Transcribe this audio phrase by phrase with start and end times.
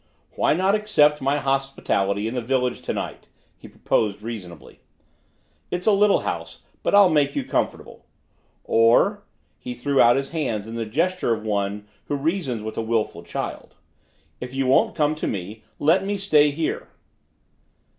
[0.31, 4.79] "Why not accept my hospitality in the village to night?" he proposed reasonably.
[5.69, 8.07] "It's a little house but I'll make you comfortable.
[8.63, 9.23] Or,"
[9.59, 13.21] he threw out his hands in the gesture of one who reasons with a willful
[13.21, 13.75] child,
[14.39, 16.89] "if you won't come to me, let me stay here!"